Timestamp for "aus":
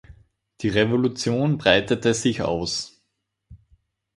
2.41-3.03